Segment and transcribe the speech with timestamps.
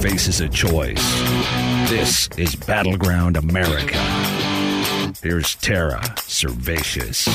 [0.00, 1.02] Faces a choice.
[1.90, 3.98] This is Battleground America.
[5.20, 7.26] Here's Tara Servatius.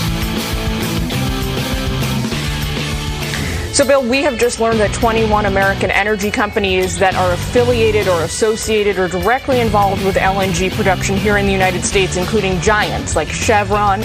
[3.74, 8.22] So, Bill, we have just learned that 21 American energy companies that are affiliated or
[8.22, 13.30] associated or directly involved with LNG production here in the United States, including giants like
[13.30, 14.04] Chevron,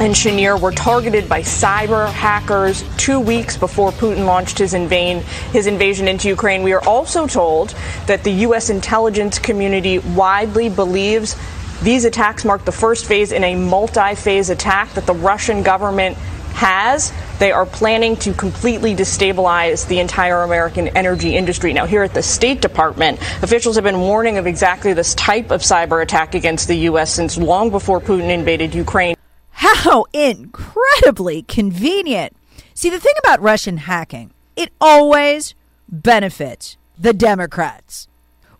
[0.00, 5.66] and Cheniere were targeted by cyber hackers two weeks before Putin launched his, invade, his
[5.66, 6.62] invasion into Ukraine.
[6.62, 7.74] We are also told
[8.06, 8.70] that the U.S.
[8.70, 11.36] intelligence community widely believes
[11.82, 16.16] these attacks mark the first phase in a multi phase attack that the Russian government
[16.54, 17.12] has.
[17.40, 21.72] They are planning to completely destabilize the entire American energy industry.
[21.72, 25.62] Now, here at the State Department, officials have been warning of exactly this type of
[25.62, 27.12] cyber attack against the U.S.
[27.12, 29.17] since long before Putin invaded Ukraine.
[29.60, 32.36] How incredibly convenient.
[32.74, 35.56] See, the thing about Russian hacking, it always
[35.88, 38.06] benefits the Democrats.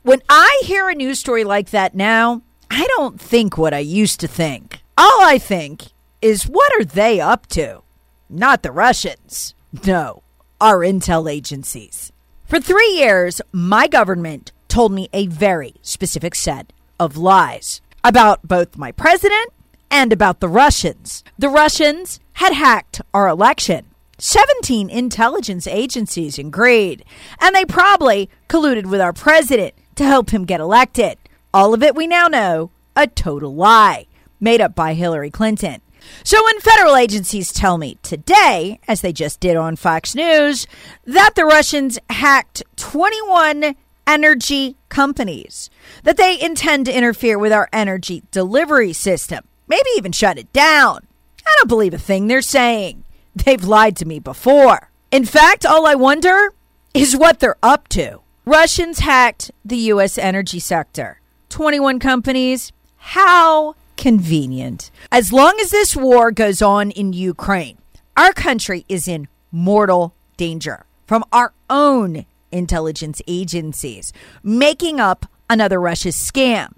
[0.02, 4.18] When I hear a news story like that now, I don't think what I used
[4.20, 4.80] to think.
[4.96, 7.82] All I think is what are they up to?
[8.28, 9.54] Not the Russians.
[9.86, 10.24] No,
[10.60, 12.10] our intel agencies.
[12.44, 18.76] For three years, my government told me a very specific set of lies about both
[18.76, 19.52] my president
[19.90, 21.24] and about the Russians.
[21.38, 23.86] The Russians had hacked our election.
[24.18, 27.04] 17 intelligence agencies agreed,
[27.40, 31.18] and they probably colluded with our president to help him get elected.
[31.54, 34.06] All of it we now know a total lie,
[34.40, 35.80] made up by Hillary Clinton.
[36.24, 40.66] So when federal agencies tell me today, as they just did on Fox News,
[41.04, 43.76] that the Russians hacked 21
[44.06, 45.70] energy companies,
[46.02, 51.06] that they intend to interfere with our energy delivery system, maybe even shut it down.
[51.46, 53.04] I don't believe a thing they're saying.
[53.34, 54.90] They've lied to me before.
[55.10, 56.52] In fact, all I wonder
[56.92, 58.20] is what they're up to.
[58.44, 60.18] Russians hacked the U.S.
[60.18, 61.20] energy sector.
[61.48, 62.72] 21 companies.
[62.96, 64.90] How convenient.
[65.12, 67.78] As long as this war goes on in Ukraine,
[68.16, 74.12] our country is in mortal danger from our own intelligence agencies
[74.42, 76.72] making up another Russia scam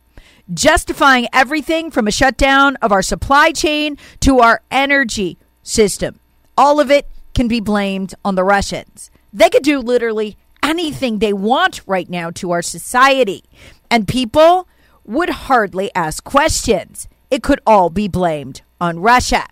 [0.52, 6.18] justifying everything from a shutdown of our supply chain to our energy system.
[6.56, 9.10] All of it can be blamed on the Russians.
[9.32, 13.44] They could do literally anything they want right now to our society,
[13.90, 14.68] and people
[15.04, 17.08] would hardly ask questions.
[17.30, 19.46] It could all be blamed on Russia,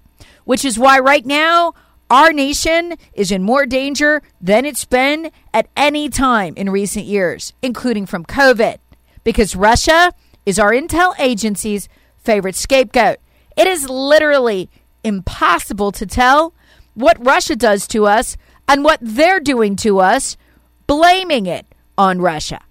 [0.44, 1.74] which is why right now
[2.10, 7.52] our nation is in more danger than it's been at any time in recent years,
[7.62, 8.78] including from COVID,
[9.24, 10.12] because Russia
[10.48, 13.18] is our intel agency's favorite scapegoat.
[13.54, 14.70] It is literally
[15.04, 16.54] impossible to tell
[16.94, 20.38] what Russia does to us and what they're doing to us,
[20.86, 21.66] blaming it
[21.98, 22.62] on Russia.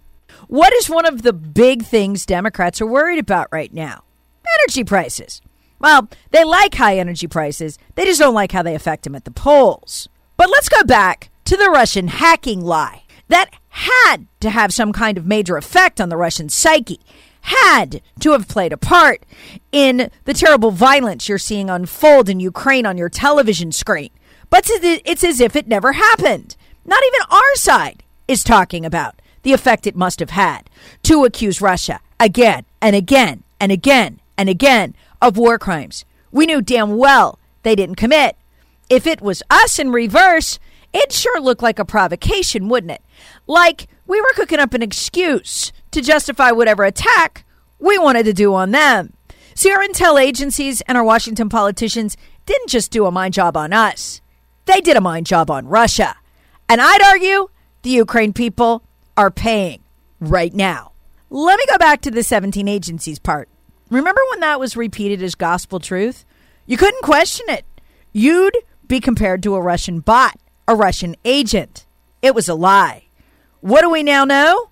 [0.47, 4.03] What is one of the big things Democrats are worried about right now?
[4.59, 5.39] Energy prices.
[5.77, 9.23] Well, they like high energy prices, they just don't like how they affect them at
[9.23, 10.09] the polls.
[10.35, 13.03] But let's go back to the Russian hacking lie.
[13.27, 17.01] That had to have some kind of major effect on the Russian psyche
[17.47, 19.23] had to have played a part
[19.71, 24.09] in the terrible violence you're seeing unfold in Ukraine on your television screen.
[24.49, 26.55] But it's as if it never happened.
[26.85, 30.69] Not even our side is talking about the effect it must have had
[31.03, 36.61] to accuse Russia again and again and again and again of war crimes we knew
[36.61, 38.37] damn well they didn't commit.
[38.89, 40.59] If it was us in reverse,
[40.93, 43.01] it'd sure look like a provocation, wouldn't it?
[43.45, 47.45] Like we were cooking up an excuse to justify whatever attack
[47.79, 49.13] we wanted to do on them.
[49.53, 53.73] See, our intel agencies and our Washington politicians didn't just do a mind job on
[53.73, 54.21] us,
[54.65, 56.15] they did a mind job on Russia.
[56.69, 57.47] And I'd argue
[57.81, 58.83] the Ukraine people
[59.15, 59.81] are paying
[60.19, 60.91] right now.
[61.29, 63.49] Let me go back to the 17 agencies part.
[63.89, 66.25] Remember when that was repeated as gospel truth?
[66.65, 67.65] You couldn't question it.
[68.11, 68.57] You'd
[68.87, 70.37] be compared to a Russian bot,
[70.67, 71.85] a Russian agent.
[72.21, 73.05] It was a lie.
[73.61, 74.69] What do we now know?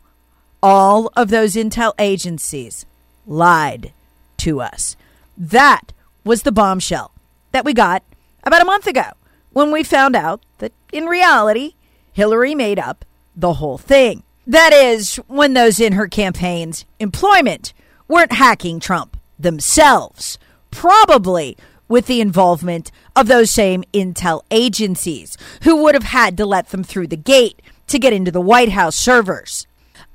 [0.62, 2.86] All of those intel agencies
[3.26, 3.94] lied
[4.38, 4.96] to us.
[5.38, 5.94] That
[6.24, 7.12] was the bombshell
[7.52, 8.04] that we got
[8.44, 9.12] about a month ago
[9.52, 11.76] when we found out that in reality,
[12.12, 13.06] Hillary made up
[13.36, 14.24] the whole thing.
[14.48, 17.74] That is, when those in her campaign's employment
[18.08, 20.38] weren't hacking Trump themselves,
[20.72, 21.58] probably
[21.88, 26.84] with the involvement of those same intel agencies who would have had to let them
[26.84, 29.68] through the gate to get into the White House servers.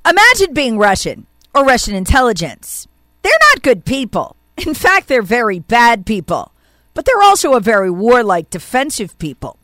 [0.07, 2.87] Imagine being Russian or Russian intelligence.
[3.21, 4.35] They're not good people.
[4.57, 6.51] In fact, they're very bad people.
[6.93, 9.57] But they're also a very warlike, defensive people.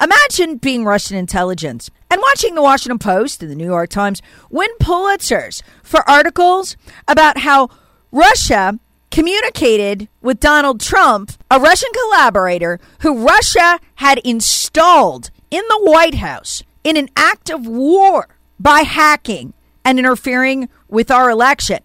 [0.00, 4.70] Imagine being Russian intelligence and watching the Washington Post and the New York Times win
[4.80, 6.76] Pulitzers for articles
[7.06, 7.68] about how
[8.10, 8.78] Russia
[9.10, 16.62] communicated with Donald Trump, a Russian collaborator who Russia had installed in the White House
[16.84, 18.28] in an act of war
[18.58, 19.52] by hacking
[19.84, 21.78] and interfering with our election.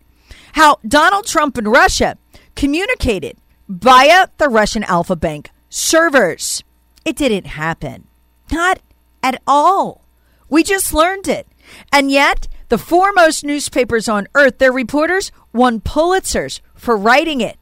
[0.54, 2.18] How Donald Trump and Russia
[2.56, 3.38] communicated
[3.68, 6.64] via the Russian Alfa Bank servers.
[7.04, 8.08] It didn't happen.
[8.52, 8.80] Not
[9.24, 10.06] at all.
[10.50, 11.48] We just learned it.
[11.92, 17.58] And yet, the foremost newspapers on earth, their reporters won Pulitzers for writing it.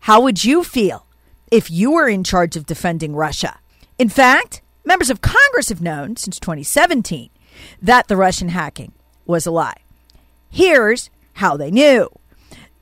[0.00, 1.06] How would you feel
[1.50, 3.58] if you were in charge of defending Russia?
[3.98, 7.30] In fact, members of Congress have known since 2017
[7.82, 8.92] that the Russian hacking
[9.26, 9.82] was a lie.
[10.48, 12.08] Here's how they knew.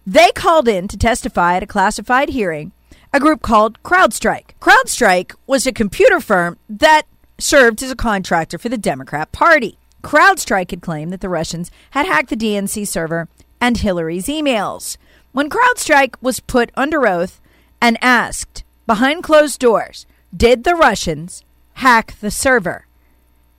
[0.07, 2.73] They called in to testify at a classified hearing
[3.13, 4.51] a group called CrowdStrike.
[4.61, 7.03] CrowdStrike was a computer firm that
[7.39, 9.79] served as a contractor for the Democrat Party.
[10.03, 13.29] CrowdStrike had claimed that the Russians had hacked the DNC server
[13.61, 14.97] and Hillary's emails.
[15.39, 17.41] When CrowdStrike was put under oath
[17.81, 20.05] and asked behind closed doors,
[20.37, 21.45] did the Russians
[21.75, 22.89] hack the server?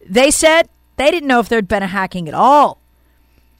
[0.06, 0.68] They said
[0.98, 2.82] they didn't know if there'd been a hacking at all.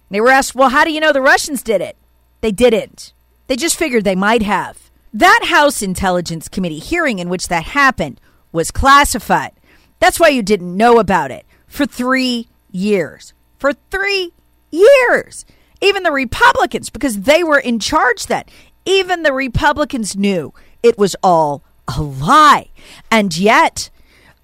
[0.10, 1.96] They were asked, well, how do you know the Russians did it?
[2.42, 3.14] They didn't.
[3.48, 4.92] They just figured they might have.
[5.14, 8.20] That House Intelligence Committee hearing in which that happened
[8.52, 9.54] was classified.
[10.00, 13.32] That's why you didn't know about it for three years.
[13.58, 14.34] For three
[14.72, 15.46] years.
[15.82, 18.44] Even the Republicans, because they were in charge then,
[18.86, 20.54] even the Republicans knew
[20.84, 22.70] it was all a lie.
[23.12, 23.90] And yet,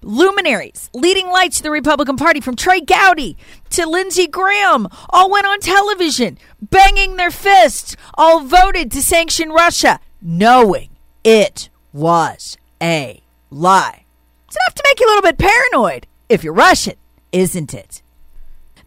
[0.02, 3.36] luminaries, leading lights of the Republican Party, from Trey Gowdy
[3.70, 10.00] to Lindsey Graham, all went on television, banging their fists, all voted to sanction Russia,
[10.22, 10.90] knowing
[11.24, 14.04] it was a lie.
[14.46, 16.94] It's enough to make you a little bit paranoid if you're Russian,
[17.32, 18.02] isn't it?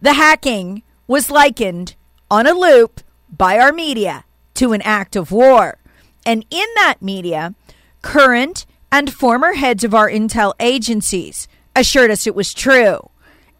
[0.00, 1.96] The hacking was likened
[2.30, 3.00] on a loop
[3.36, 4.24] by our media
[4.54, 5.78] to an act of war.
[6.24, 7.54] And in that media,
[8.02, 13.10] current and former heads of our intel agencies assured us it was true.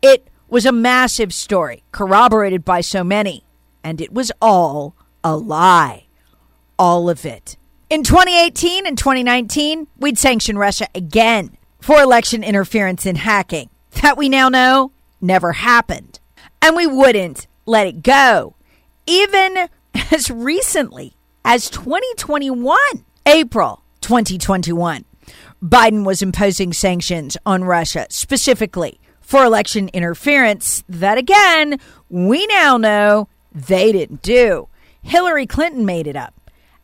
[0.03, 3.45] It was a massive story, corroborated by so many,
[3.85, 6.07] and it was all a lie.
[6.79, 7.57] All of it.
[7.89, 13.69] In 2018 and 2019, we'd sanction Russia again for election interference and hacking.
[14.03, 16.21] That we now know never happened.
[16.63, 18.55] And we wouldn't let it go.
[19.11, 19.69] Even
[20.13, 22.79] as recently as 2021,
[23.27, 25.05] April 2021,
[25.61, 33.29] Biden was imposing sanctions on Russia specifically for election interference that, again, we now know
[33.53, 34.69] they didn't do.
[35.03, 36.33] Hillary Clinton made it up.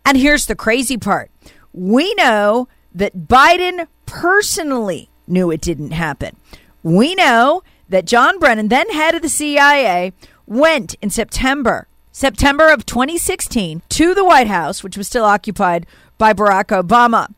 [0.04, 1.30] And here's the crazy part
[1.72, 6.36] we know that Biden personally knew it didn't happen.
[6.82, 10.12] We know that John Brennan, then head of the CIA,
[10.44, 15.84] went in September, September of 2016, to the White House, which was still occupied
[16.16, 17.34] by Barack Obama,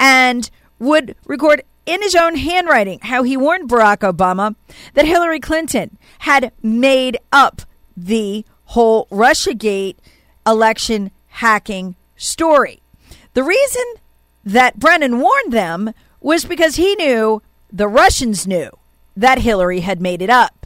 [0.00, 4.56] and would record in his own handwriting how he warned Barack Obama
[4.94, 7.60] that Hillary Clinton had made up
[7.94, 9.96] the whole Russiagate
[10.46, 12.80] election hacking story.
[13.34, 13.84] The reason
[14.42, 18.70] that Brennan warned them was because he knew the Russians knew
[19.14, 20.64] that Hillary had made it up.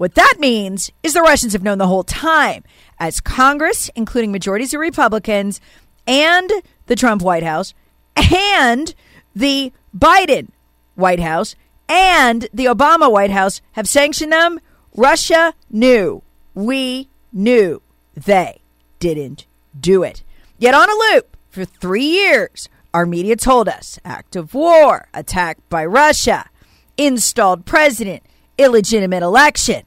[0.00, 2.64] What that means is the Russians have known the whole time,
[3.00, 5.60] as Congress, including majorities of Republicans
[6.06, 6.50] and
[6.86, 7.74] the Trump White House
[8.14, 8.94] and
[9.34, 10.50] the Biden
[10.94, 11.56] White House
[11.88, 14.60] and the Obama White House have sanctioned them.
[14.94, 16.22] Russia knew.
[16.54, 17.82] We knew.
[18.14, 18.60] They
[18.98, 19.46] didn't
[19.78, 20.22] do it.
[20.58, 25.68] Yet on a loop for three years, our media told us act of war, attacked
[25.68, 26.50] by Russia,
[26.96, 28.22] installed president,
[28.58, 29.84] illegitimate election.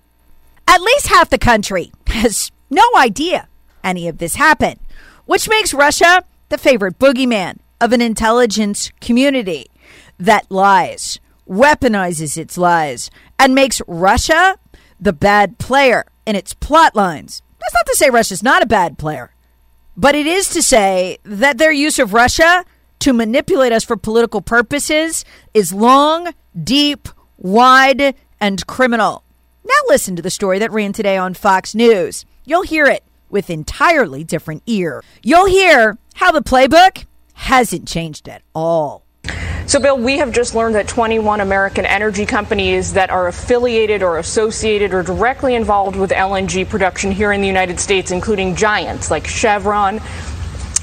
[0.67, 3.48] At least half the country has no idea
[3.84, 4.80] any of this happened,
[5.25, 9.68] which makes Russia the favorite boogeyman of an intelligence community
[10.18, 14.58] that lies, weaponizes its lies, and makes Russia
[15.00, 17.42] the bad player in its plot lines.
[17.60, 19.34] That's not to say Russia's not a bad player,
[19.98, 22.65] but it is to say that their use of Russia
[23.00, 29.24] to manipulate us for political purposes is long, deep, wide, and criminal.
[29.65, 32.25] Now, listen to the story that ran today on Fox News.
[32.45, 35.01] You'll hear it with entirely different ear.
[35.23, 39.05] You'll hear how the playbook hasn't changed at all.
[39.65, 44.17] So, Bill, we have just learned that 21 American energy companies that are affiliated or
[44.17, 49.25] associated or directly involved with LNG production here in the United States, including giants like
[49.25, 50.01] Chevron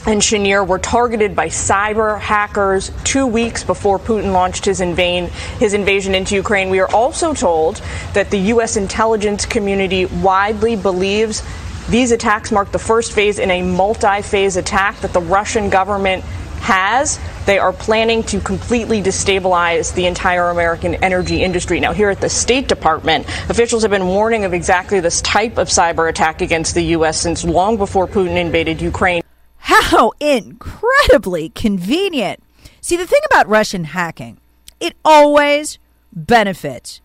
[0.07, 5.29] and Cheniere, were targeted by cyber hackers two weeks before Putin launched his, invade,
[5.59, 6.71] his invasion into Ukraine.
[6.71, 7.77] We are also told
[8.15, 8.77] that the U.S.
[8.77, 11.43] intelligence community widely believes
[11.89, 16.25] these attacks mark the first phase in a multi phase attack that the Russian government
[16.61, 17.19] has.
[17.47, 21.81] They are planning to completely destabilize the entire American energy industry.
[21.81, 25.69] Now, here at the State Department, officials have been warning of exactly this type of
[25.69, 27.21] cyber attack against the U.S.
[27.21, 29.23] since long before Putin invaded Ukraine.
[29.61, 32.43] How incredibly convenient.
[32.81, 34.41] See, the thing about Russian hacking,
[34.81, 35.79] it always
[36.13, 37.01] benefits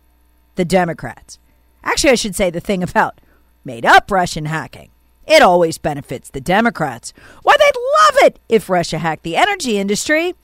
[0.55, 1.37] the Democrats.
[1.83, 3.21] Actually, I should say the thing about
[3.63, 4.89] made up Russian hacking
[5.27, 7.13] it always benefits the Democrats.
[7.43, 10.35] Why, they'd love it if Russia hacked the energy industry.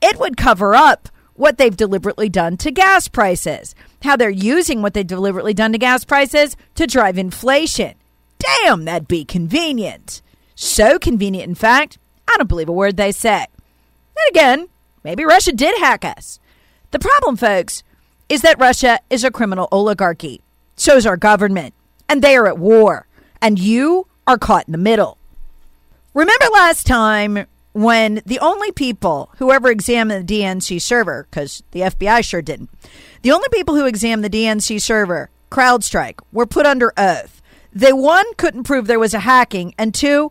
[0.00, 4.94] It would cover up what they've deliberately done to gas prices, how they're using what
[4.94, 7.94] they've deliberately done to gas prices to drive inflation.
[8.38, 10.22] Damn, that'd be convenient.
[10.62, 13.46] So convenient, in fact, I don't believe a word they say.
[14.14, 14.68] Then again,
[15.02, 16.38] maybe Russia did hack us.
[16.92, 17.82] The problem, folks,
[18.28, 20.40] is that Russia is a criminal oligarchy.
[20.76, 21.74] So is our government.
[22.08, 23.08] And they are at war.
[23.42, 25.18] And you are caught in the middle.
[26.14, 31.80] Remember last time when the only people who ever examined the DNC server, because the
[31.80, 32.70] FBI sure didn't,
[33.22, 37.42] the only people who examined the DNC server, CrowdStrike, were put under oath.
[37.72, 40.30] They, one, couldn't prove there was a hacking, and two,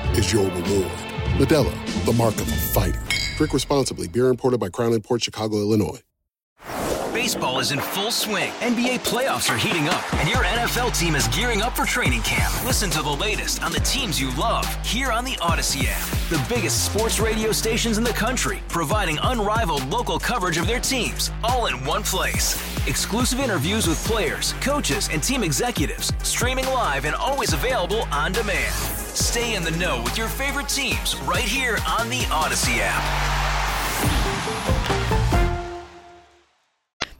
[0.17, 0.91] is your reward.
[1.37, 3.01] Modelo, the mark of a fighter.
[3.37, 4.07] Drink responsibly.
[4.07, 6.01] Beer imported by Crown Port Chicago, Illinois.
[7.13, 8.51] Baseball is in full swing.
[8.61, 12.51] NBA playoffs are heating up, and your NFL team is gearing up for training camp.
[12.65, 16.07] Listen to the latest on the teams you love here on the Odyssey app.
[16.29, 21.31] The biggest sports radio stations in the country, providing unrivaled local coverage of their teams,
[21.43, 22.55] all in one place.
[22.87, 29.00] Exclusive interviews with players, coaches, and team executives, streaming live and always available on demand.
[29.13, 33.31] Stay in the know with your favorite teams right here on the Odyssey app.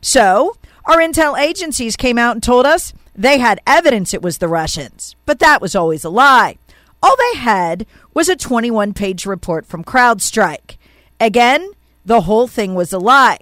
[0.01, 0.55] So,
[0.85, 5.15] our intel agencies came out and told us they had evidence it was the Russians,
[5.25, 6.57] but that was always a lie.
[7.03, 10.77] All they had was a 21 page report from CrowdStrike.
[11.19, 11.71] Again,
[12.05, 13.39] the whole thing was a lie.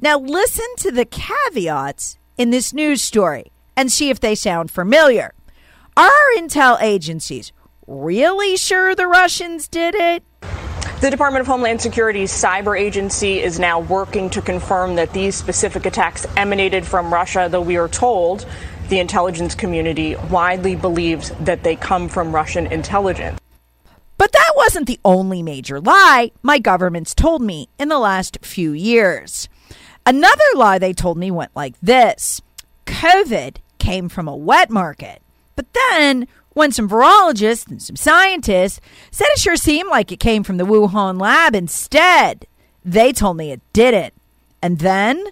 [0.00, 5.32] Now, listen to the caveats in this news story and see if they sound familiar.
[5.96, 7.52] Our intel agencies
[7.86, 10.22] really sure the Russians did it?
[11.00, 15.84] The Department of Homeland Security's cyber agency is now working to confirm that these specific
[15.84, 18.46] attacks emanated from Russia, though we are told
[18.88, 23.40] the intelligence community widely believes that they come from Russian intelligence.
[24.16, 28.70] But that wasn't the only major lie my government's told me in the last few
[28.72, 29.48] years.
[30.06, 32.40] Another lie they told me went like this
[32.86, 35.22] COVID came from a wet market.
[35.56, 38.80] But then when some virologists and some scientists
[39.10, 42.46] said it sure seemed like it came from the Wuhan lab instead.
[42.84, 44.14] They told me it didn't.
[44.60, 45.26] And then,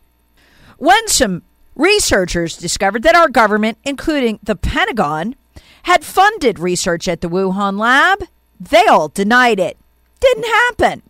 [0.78, 1.42] when some
[1.74, 5.34] researchers discovered that our government, including the Pentagon,
[5.84, 8.24] had funded research at the Wuhan lab.
[8.58, 9.78] They all denied it.
[10.20, 11.02] Didn't happen.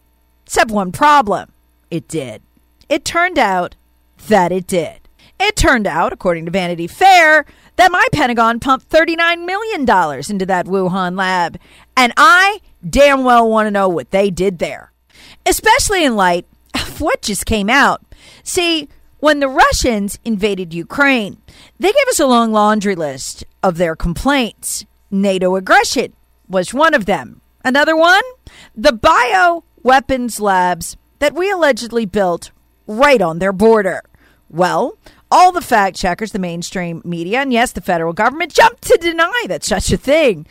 [0.47, 1.53] Except one problem.
[1.91, 2.43] It did.
[2.89, 3.75] It turned out
[4.29, 5.01] that it did.
[5.43, 10.67] It turned out, according to Vanity Fair, that my Pentagon pumped $39 million into that
[10.67, 11.59] Wuhan lab.
[11.97, 14.93] And I damn well want to know what they did there,
[15.47, 18.05] especially in light of what just came out.
[18.43, 21.41] See, when the Russians invaded Ukraine,
[21.79, 24.85] they gave us a long laundry list of their complaints.
[25.11, 26.13] NATO aggression
[26.51, 27.41] was one of them.
[27.65, 28.23] Another one?
[28.77, 32.51] The bio weapons labs that we allegedly built
[32.87, 34.03] right on their border.
[34.51, 34.99] Well,
[35.31, 39.45] all the fact checkers, the mainstream media, and yes, the federal government jumped to deny
[39.47, 40.47] that such a thing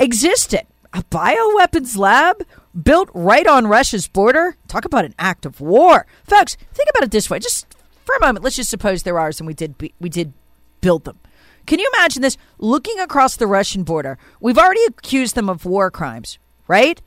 [0.00, 0.66] existed.
[0.92, 2.44] A bioweapons lab
[2.80, 4.56] built right on Russia's border?
[4.68, 6.06] Talk about an act of war.
[6.24, 7.38] Folks, think about it this way.
[7.38, 7.66] Just
[8.04, 10.32] for a moment, let's just suppose there are and we did we did
[10.80, 11.18] build them.
[11.66, 12.36] Can you imagine this?
[12.58, 16.38] Looking across the Russian border, we've already accused them of war crimes,
[16.68, 17.00] right?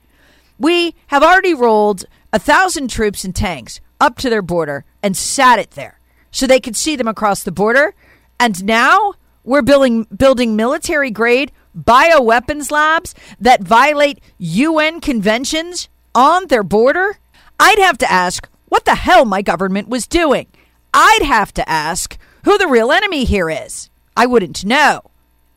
[0.58, 5.60] We have already rolled a thousand troops and tanks up to their border and sat
[5.60, 5.97] it there
[6.38, 7.96] so they could see them across the border.
[8.40, 16.62] And now we're building building military grade bioweapons labs that violate UN conventions on their
[16.62, 17.18] border.
[17.60, 20.46] I'd have to ask what the hell my government was doing.
[20.94, 23.90] I'd have to ask who the real enemy here is.
[24.16, 25.02] I wouldn't know.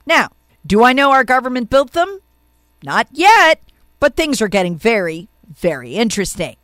[0.06, 0.30] Now,
[0.66, 2.20] do I know our government built them?
[2.82, 3.60] Not yet,
[3.98, 6.56] but things are getting very, very interesting.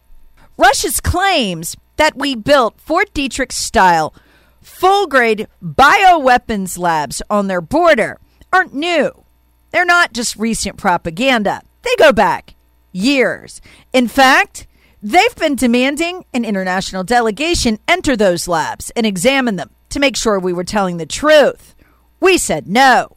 [0.56, 4.14] Russia's claims that we built Fort Detrick style
[4.60, 8.18] full grade bioweapons labs on their border
[8.52, 9.24] aren't new.
[9.70, 12.54] They're not just recent propaganda, they go back
[12.92, 13.60] years.
[13.92, 14.66] In fact,
[15.02, 20.38] they've been demanding an international delegation enter those labs and examine them to make sure
[20.38, 21.74] we were telling the truth.
[22.20, 23.16] We said no.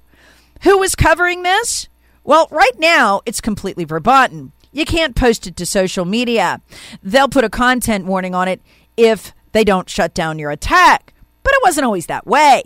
[0.64, 1.88] Who was covering this?
[2.24, 4.52] Well, right now it's completely verboten.
[4.72, 6.62] You can't post it to social media.
[7.02, 8.62] They'll put a content warning on it
[9.00, 11.14] if they don't shut down your attack.
[11.42, 12.64] But it wasn't always that way.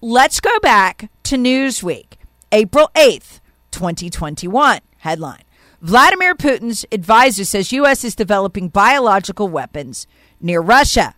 [0.00, 2.14] Let's go back to Newsweek,
[2.50, 4.80] April 8th, 2021.
[4.98, 5.42] Headline
[5.82, 8.04] Vladimir Putin's advisor says U.S.
[8.04, 10.06] is developing biological weapons
[10.40, 11.14] near Russia.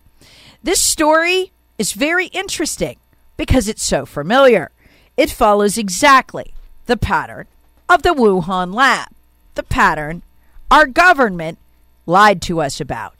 [0.61, 2.97] This story is very interesting
[3.37, 4.71] because it's so familiar.
[5.15, 6.53] It follows exactly
[6.85, 7.47] the pattern
[7.87, 9.07] of the Wuhan lab,
[9.55, 10.23] the pattern
[10.69, 11.59] our government
[12.05, 13.15] lied to us about,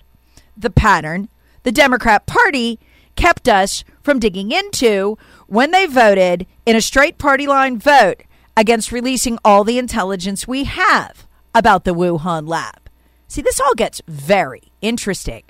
[0.57, 1.29] the pattern
[1.67, 2.79] the Democrat Party
[3.17, 8.23] kept us from digging into when they voted in a straight party line vote
[8.55, 12.89] against releasing all the intelligence we have about the Wuhan lab.
[13.27, 15.43] See, this all gets very interesting.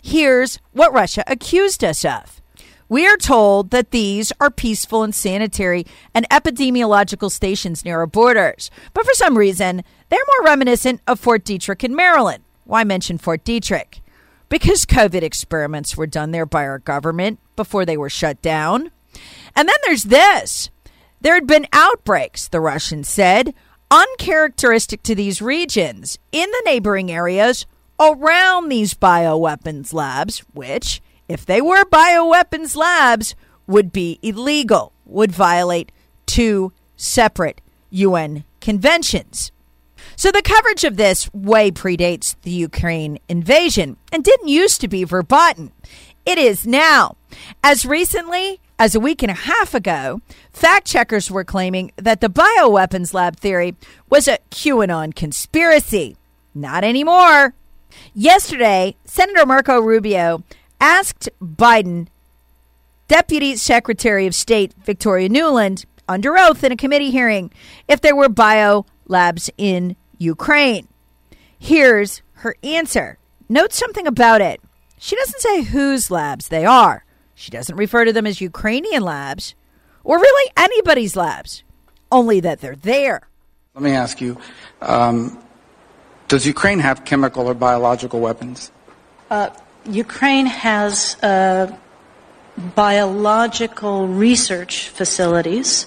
[0.00, 2.40] Here's what Russia accused us of.
[2.88, 8.70] We are told that these are peaceful and sanitary and epidemiological stations near our borders.
[8.94, 12.42] But for some reason, they're more reminiscent of Fort Detrick in Maryland.
[12.64, 14.00] Why mention Fort Detrick?
[14.48, 18.90] Because COVID experiments were done there by our government before they were shut down.
[19.54, 20.70] And then there's this
[21.20, 23.52] there had been outbreaks, the Russians said,
[23.90, 27.66] uncharacteristic to these regions in the neighboring areas
[27.98, 33.34] around these bioweapons labs, which if they were bioweapons labs,
[33.66, 35.92] would be illegal, would violate
[36.26, 39.52] two separate UN conventions.
[40.18, 45.04] So the coverage of this way predates the Ukraine invasion and didn't used to be
[45.04, 45.70] verboten.
[46.26, 47.16] It is now.
[47.62, 50.20] As recently as a week and a half ago,
[50.52, 53.76] fact checkers were claiming that the bioweapons lab theory
[54.10, 56.16] was a QAnon conspiracy.
[56.52, 57.54] Not anymore.
[58.12, 60.42] Yesterday, Senator Marco Rubio
[60.80, 62.08] asked Biden,
[63.06, 67.52] Deputy Secretary of State Victoria Nuland, under oath in a committee hearing,
[67.86, 70.88] if there were bio labs in Ukraine.
[71.58, 73.18] Here's her answer.
[73.48, 74.60] Note something about it.
[74.98, 77.04] She doesn't say whose labs they are.
[77.34, 79.54] She doesn't refer to them as Ukrainian labs
[80.04, 81.62] or really anybody's labs,
[82.10, 83.28] only that they're there.
[83.74, 84.38] Let me ask you
[84.82, 85.38] um,
[86.26, 88.72] Does Ukraine have chemical or biological weapons?
[89.30, 89.50] Uh,
[89.86, 91.74] Ukraine has uh,
[92.74, 95.86] biological research facilities,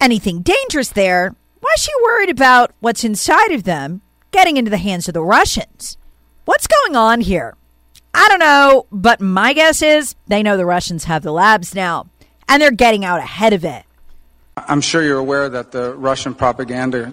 [0.00, 4.76] anything dangerous there, Why is she worried about what's inside of them getting into the
[4.78, 5.96] hands of the Russians?
[6.44, 7.56] What's going on here?
[8.14, 12.06] I don't know, but my guess is they know the Russians have the labs now,
[12.48, 13.84] and they're getting out ahead of it.
[14.56, 17.12] I'm sure you're aware that the Russian propaganda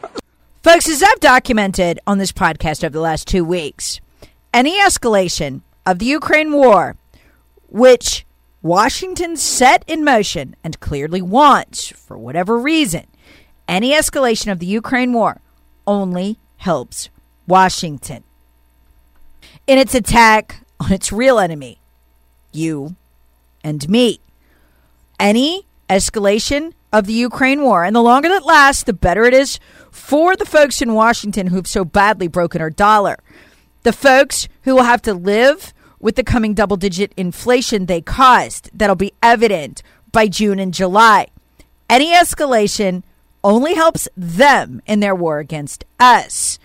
[0.63, 3.99] Folks, as I've documented on this podcast over the last two weeks,
[4.53, 6.97] any escalation of the Ukraine war,
[7.67, 8.27] which
[8.61, 13.07] Washington set in motion and clearly wants for whatever reason,
[13.67, 15.41] any escalation of the Ukraine war
[15.87, 17.09] only helps
[17.47, 18.23] Washington
[19.65, 21.79] in its attack on its real enemy,
[22.51, 22.95] you
[23.63, 24.19] and me.
[25.19, 29.59] Any escalation of the Ukraine war, and the longer that lasts, the better it is
[29.91, 33.17] for the folks in Washington who've so badly broken our dollar.
[33.83, 38.69] The folks who will have to live with the coming double digit inflation they caused
[38.73, 41.27] that'll be evident by June and July.
[41.89, 43.03] Any escalation
[43.43, 46.59] only helps them in their war against us.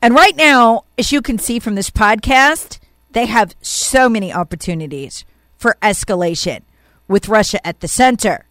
[0.00, 2.78] And right now, as you can see from this podcast,
[3.10, 5.24] they have so many opportunities
[5.56, 6.62] for escalation
[7.08, 8.47] with Russia at the center.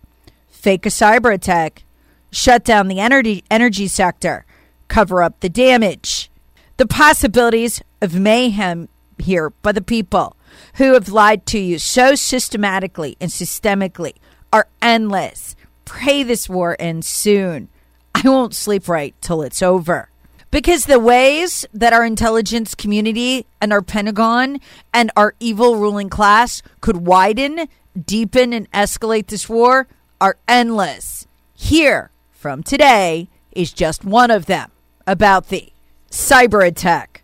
[0.58, 1.84] Fake a cyber attack,
[2.32, 4.44] shut down the energy energy sector,
[4.88, 6.32] cover up the damage.
[6.78, 8.90] The possibilities of mayhem
[9.20, 10.36] here by the people
[10.76, 14.14] who have lied to you so systematically and systemically
[14.52, 15.56] are endless.
[15.86, 17.70] Pray this war ends soon.
[18.16, 20.10] I won't sleep right till it's over.
[20.50, 24.60] Because the ways that our intelligence community and our Pentagon
[24.92, 27.68] and our evil ruling class could widen,
[28.06, 29.88] deepen, and escalate this war
[30.20, 31.28] are endless.
[31.54, 34.72] Here from today is just one of them
[35.06, 35.72] about the
[36.12, 37.24] cyber attack,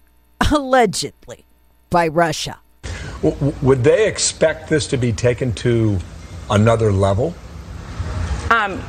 [0.52, 1.46] allegedly
[1.90, 2.60] by Russia.
[3.22, 6.00] W- would they expect this to be taken to
[6.50, 7.34] another level?
[8.50, 8.82] Um,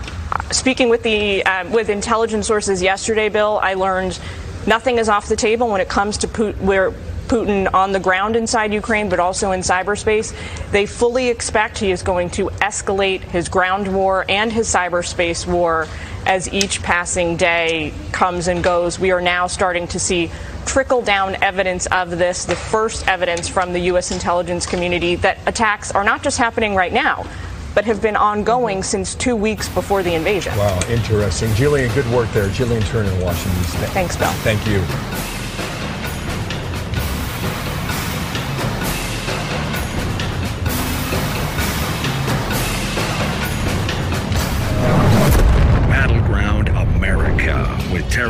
[0.50, 4.18] speaking with the uh, with intelligence sources yesterday, Bill, I learned
[4.66, 6.92] nothing is off the table when it comes to Putin, where
[7.24, 10.34] Putin on the ground inside Ukraine, but also in cyberspace.
[10.70, 15.88] They fully expect he is going to escalate his ground war and his cyberspace war
[16.26, 18.98] as each passing day comes and goes.
[18.98, 20.30] We are now starting to see
[20.64, 24.10] trickle down evidence of this, the first evidence from the U.S.
[24.10, 27.26] intelligence community that attacks are not just happening right now,
[27.74, 28.84] but have been ongoing mm-hmm.
[28.84, 30.56] since two weeks before the invasion.
[30.56, 31.52] Wow, interesting.
[31.54, 32.48] Gillian, good work there.
[32.50, 33.88] Gillian Turner in Washington State.
[33.90, 34.30] Thanks, Bill.
[34.42, 35.33] Thank you.